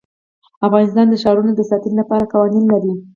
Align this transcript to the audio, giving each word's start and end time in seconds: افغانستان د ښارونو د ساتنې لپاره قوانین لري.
افغانستان 0.67 1.05
د 1.09 1.15
ښارونو 1.23 1.51
د 1.55 1.61
ساتنې 1.69 1.95
لپاره 2.01 2.29
قوانین 2.33 2.65
لري. 2.73 2.93